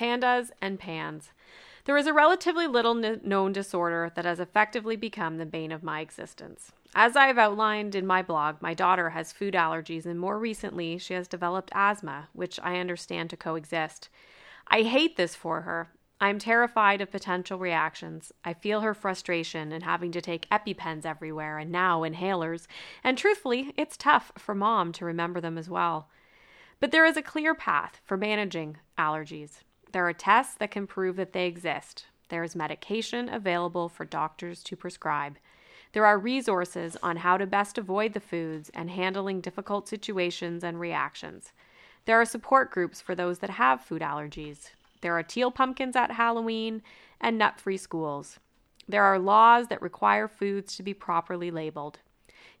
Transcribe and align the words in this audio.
Pandas 0.00 0.50
and 0.62 0.78
pans. 0.78 1.30
There 1.84 1.98
is 1.98 2.06
a 2.06 2.14
relatively 2.14 2.66
little 2.66 2.94
known 2.94 3.52
disorder 3.52 4.10
that 4.14 4.24
has 4.24 4.40
effectively 4.40 4.96
become 4.96 5.36
the 5.36 5.44
bane 5.44 5.72
of 5.72 5.82
my 5.82 6.00
existence. 6.00 6.72
As 6.94 7.16
I 7.16 7.26
have 7.26 7.36
outlined 7.36 7.94
in 7.94 8.06
my 8.06 8.22
blog, 8.22 8.62
my 8.62 8.72
daughter 8.72 9.10
has 9.10 9.30
food 9.30 9.52
allergies, 9.52 10.06
and 10.06 10.18
more 10.18 10.38
recently, 10.38 10.96
she 10.96 11.12
has 11.12 11.28
developed 11.28 11.70
asthma, 11.74 12.28
which 12.32 12.58
I 12.62 12.78
understand 12.78 13.28
to 13.28 13.36
coexist. 13.36 14.08
I 14.68 14.82
hate 14.82 15.18
this 15.18 15.34
for 15.34 15.60
her. 15.62 15.90
I 16.18 16.30
am 16.30 16.38
terrified 16.38 17.02
of 17.02 17.10
potential 17.10 17.58
reactions. 17.58 18.32
I 18.42 18.54
feel 18.54 18.80
her 18.80 18.94
frustration 18.94 19.70
in 19.70 19.82
having 19.82 20.12
to 20.12 20.22
take 20.22 20.48
EpiPens 20.48 21.04
everywhere 21.04 21.58
and 21.58 21.70
now 21.70 22.04
inhalers, 22.04 22.66
and 23.04 23.18
truthfully, 23.18 23.74
it's 23.76 23.98
tough 23.98 24.32
for 24.38 24.54
mom 24.54 24.92
to 24.92 25.04
remember 25.04 25.42
them 25.42 25.58
as 25.58 25.68
well. 25.68 26.08
But 26.78 26.90
there 26.90 27.04
is 27.04 27.18
a 27.18 27.22
clear 27.22 27.54
path 27.54 28.00
for 28.02 28.16
managing 28.16 28.78
allergies. 28.96 29.58
There 29.92 30.06
are 30.06 30.12
tests 30.12 30.54
that 30.54 30.70
can 30.70 30.86
prove 30.86 31.16
that 31.16 31.32
they 31.32 31.46
exist. 31.46 32.06
There 32.28 32.44
is 32.44 32.54
medication 32.54 33.28
available 33.28 33.88
for 33.88 34.04
doctors 34.04 34.62
to 34.64 34.76
prescribe. 34.76 35.36
There 35.92 36.06
are 36.06 36.18
resources 36.18 36.96
on 37.02 37.16
how 37.16 37.36
to 37.36 37.46
best 37.46 37.76
avoid 37.76 38.12
the 38.12 38.20
foods 38.20 38.70
and 38.72 38.90
handling 38.90 39.40
difficult 39.40 39.88
situations 39.88 40.62
and 40.62 40.78
reactions. 40.78 41.52
There 42.04 42.20
are 42.20 42.24
support 42.24 42.70
groups 42.70 43.00
for 43.00 43.16
those 43.16 43.40
that 43.40 43.50
have 43.50 43.82
food 43.82 44.00
allergies. 44.00 44.70
There 45.00 45.18
are 45.18 45.24
teal 45.24 45.50
pumpkins 45.50 45.96
at 45.96 46.12
Halloween 46.12 46.82
and 47.20 47.36
nut 47.36 47.58
free 47.58 47.76
schools. 47.76 48.38
There 48.88 49.02
are 49.02 49.18
laws 49.18 49.66
that 49.68 49.82
require 49.82 50.28
foods 50.28 50.76
to 50.76 50.84
be 50.84 50.94
properly 50.94 51.50
labeled. 51.50 51.98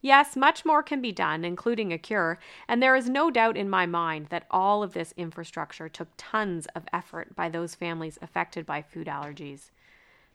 Yes, 0.00 0.36
much 0.36 0.64
more 0.64 0.82
can 0.82 1.00
be 1.00 1.12
done, 1.12 1.44
including 1.44 1.92
a 1.92 1.98
cure, 1.98 2.38
and 2.66 2.82
there 2.82 2.96
is 2.96 3.08
no 3.08 3.30
doubt 3.30 3.56
in 3.56 3.68
my 3.68 3.86
mind 3.86 4.26
that 4.30 4.46
all 4.50 4.82
of 4.82 4.92
this 4.92 5.12
infrastructure 5.16 5.88
took 5.88 6.08
tons 6.16 6.66
of 6.74 6.84
effort 6.92 7.34
by 7.36 7.48
those 7.48 7.74
families 7.74 8.18
affected 8.22 8.64
by 8.64 8.82
food 8.82 9.06
allergies. 9.06 9.70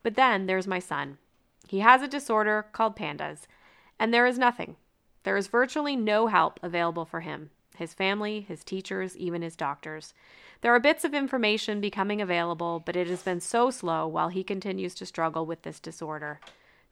But 0.04 0.16
then 0.16 0.46
there's 0.46 0.68
my 0.68 0.80
son. 0.80 1.18
He 1.68 1.80
has 1.80 2.02
a 2.02 2.08
disorder 2.08 2.68
called 2.72 2.96
pandas, 2.96 3.48
and 4.00 4.14
there 4.14 4.28
is 4.28 4.38
nothing. 4.38 4.76
There 5.24 5.38
is 5.38 5.48
virtually 5.48 5.96
no 5.96 6.28
help 6.28 6.60
available 6.62 7.06
for 7.06 7.22
him, 7.22 7.50
his 7.76 7.96
family, 7.96 8.42
his 8.42 8.64
teachers, 8.64 9.18
even 9.18 9.42
his 9.42 9.56
doctors. 9.56 10.14
There 10.62 10.74
are 10.74 10.80
bits 10.80 11.04
of 11.04 11.14
information 11.14 11.82
becoming 11.82 12.22
available, 12.22 12.82
but 12.86 12.96
it 12.96 13.08
has 13.08 13.24
been 13.24 13.40
so 13.40 13.72
slow 13.72 14.08
while 14.08 14.30
he 14.30 14.44
continues 14.44 14.94
to 14.96 15.06
struggle 15.06 15.46
with 15.46 15.64
this 15.64 15.80
disorder. 15.80 16.40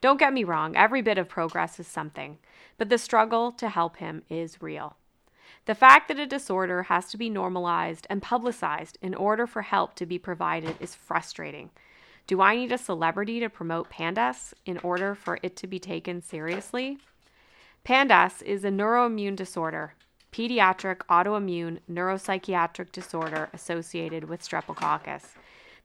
Don't 0.04 0.20
get 0.20 0.34
me 0.34 0.44
wrong, 0.44 0.76
every 0.76 1.02
bit 1.02 1.18
of 1.18 1.30
progress 1.30 1.80
is 1.80 1.88
something, 1.88 2.38
but 2.78 2.90
the 2.90 2.98
struggle 2.98 3.54
to 3.54 3.70
help 3.70 3.96
him 3.96 4.23
is 4.30 4.62
real. 4.62 4.98
The 5.66 5.76
fact 5.76 6.09
that 6.09 6.20
a 6.20 6.26
disorder 6.26 6.84
has 6.84 7.08
to 7.12 7.18
be 7.18 7.30
normalized 7.30 8.06
and 8.09 8.22
publicized 8.22 8.98
in 9.02 9.16
order 9.16 9.48
for 9.48 9.62
help 9.62 9.96
to 9.96 10.06
be 10.06 10.20
provided 10.20 10.76
is 10.81 10.94
frustrating. 10.94 11.70
Do 12.28 12.42
I 12.42 12.58
need 12.58 12.74
a 12.74 12.78
celebrity 12.78 13.40
to 13.40 13.50
promote 13.50 13.90
PANDAS 13.90 14.54
in 14.66 14.78
order 14.80 15.16
for 15.16 15.40
it 15.42 15.56
to 15.56 15.68
be 15.68 15.80
taken 15.80 16.22
seriously? 16.22 16.98
PANDAS 17.86 18.42
is 18.42 18.66
a 18.66 18.70
neuroimmune 18.72 19.38
disorder, 19.38 19.94
pediatric 20.34 20.98
autoimmune 21.09 21.80
neuropsychiatric 21.90 22.92
disorder 22.92 23.48
associated 23.54 24.26
with 24.26 24.46
streptococcus. 24.46 25.36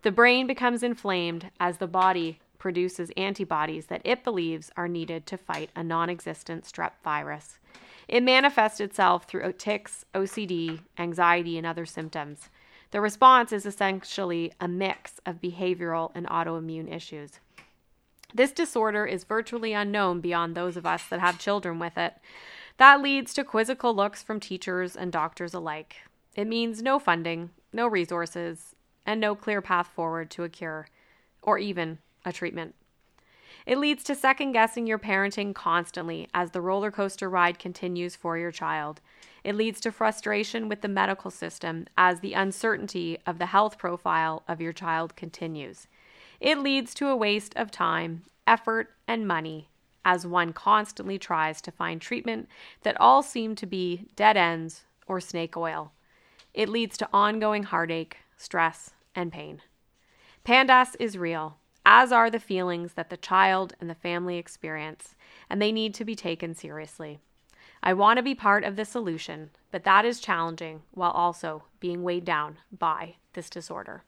The 0.02 0.10
brain 0.10 0.48
becomes 0.48 0.82
inflamed 0.82 1.52
as 1.60 1.76
the 1.76 1.86
body 1.86 2.40
produces 2.58 3.10
antibodies 3.16 3.86
that 3.86 4.02
it 4.04 4.24
believes 4.24 4.70
are 4.76 4.88
needed 4.88 5.26
to 5.26 5.36
fight 5.36 5.70
a 5.76 5.82
non 5.82 6.10
existent 6.10 6.64
strep 6.64 6.92
virus. 7.02 7.58
It 8.08 8.22
manifests 8.22 8.80
itself 8.80 9.24
through 9.24 9.52
tics, 9.52 10.04
OCD, 10.14 10.80
anxiety, 10.98 11.58
and 11.58 11.66
other 11.66 11.86
symptoms. 11.86 12.48
The 12.90 13.00
response 13.00 13.52
is 13.52 13.66
essentially 13.66 14.52
a 14.60 14.66
mix 14.66 15.20
of 15.26 15.42
behavioral 15.42 16.10
and 16.14 16.26
autoimmune 16.26 16.92
issues. 16.92 17.40
This 18.34 18.52
disorder 18.52 19.06
is 19.06 19.24
virtually 19.24 19.72
unknown 19.72 20.20
beyond 20.20 20.54
those 20.54 20.76
of 20.76 20.86
us 20.86 21.04
that 21.06 21.20
have 21.20 21.38
children 21.38 21.78
with 21.78 21.98
it. 21.98 22.14
That 22.78 23.02
leads 23.02 23.34
to 23.34 23.44
quizzical 23.44 23.94
looks 23.94 24.22
from 24.22 24.40
teachers 24.40 24.96
and 24.96 25.12
doctors 25.12 25.54
alike. 25.54 25.96
It 26.34 26.46
means 26.46 26.82
no 26.82 26.98
funding, 26.98 27.50
no 27.72 27.86
resources, 27.86 28.74
and 29.04 29.20
no 29.20 29.34
clear 29.34 29.60
path 29.60 29.88
forward 29.88 30.30
to 30.30 30.44
a 30.44 30.48
cure, 30.48 30.88
or 31.42 31.58
even 31.58 31.98
a 32.24 32.32
treatment. 32.32 32.74
It 33.66 33.78
leads 33.78 34.02
to 34.04 34.14
second 34.14 34.52
guessing 34.52 34.86
your 34.86 34.98
parenting 34.98 35.54
constantly 35.54 36.28
as 36.32 36.52
the 36.52 36.60
roller 36.60 36.90
coaster 36.90 37.28
ride 37.28 37.58
continues 37.58 38.16
for 38.16 38.38
your 38.38 38.50
child. 38.50 39.00
It 39.44 39.54
leads 39.54 39.80
to 39.82 39.92
frustration 39.92 40.68
with 40.68 40.80
the 40.80 40.88
medical 40.88 41.30
system 41.30 41.86
as 41.96 42.20
the 42.20 42.32
uncertainty 42.32 43.18
of 43.26 43.38
the 43.38 43.46
health 43.46 43.76
profile 43.76 44.42
of 44.48 44.60
your 44.60 44.72
child 44.72 45.16
continues. 45.16 45.86
It 46.40 46.58
leads 46.58 46.94
to 46.94 47.08
a 47.08 47.16
waste 47.16 47.54
of 47.56 47.70
time, 47.70 48.22
effort, 48.46 48.94
and 49.06 49.28
money 49.28 49.68
as 50.02 50.26
one 50.26 50.54
constantly 50.54 51.18
tries 51.18 51.60
to 51.60 51.70
find 51.70 52.00
treatment 52.00 52.48
that 52.84 52.98
all 52.98 53.22
seem 53.22 53.54
to 53.54 53.66
be 53.66 54.06
dead 54.16 54.38
ends 54.38 54.84
or 55.06 55.20
snake 55.20 55.56
oil. 55.56 55.92
It 56.54 56.70
leads 56.70 56.96
to 56.98 57.08
ongoing 57.12 57.64
heartache, 57.64 58.16
stress, 58.38 58.92
and 59.14 59.30
pain. 59.30 59.60
PANDAS 60.44 60.96
is 60.98 61.18
real 61.18 61.58
as 61.90 62.12
are 62.12 62.28
the 62.28 62.38
feelings 62.38 62.92
that 62.92 63.08
the 63.08 63.16
child 63.16 63.72
and 63.80 63.88
the 63.88 63.94
family 63.94 64.36
experience, 64.36 65.16
and 65.48 65.60
they 65.60 65.72
need 65.72 65.94
to 65.94 66.04
be 66.04 66.14
taken 66.14 66.54
seriously. 66.54 67.18
I 67.82 67.94
want 67.94 68.18
to 68.18 68.22
be 68.22 68.34
part 68.34 68.62
of 68.62 68.76
the 68.76 68.84
solution, 68.84 69.48
but 69.70 69.84
that 69.84 70.04
is 70.04 70.20
challenging 70.20 70.82
while 70.90 71.12
also 71.12 71.62
being 71.80 72.02
weighed 72.02 72.26
down 72.26 72.58
by 72.70 73.14
this 73.32 73.48
disorder. 73.48 74.02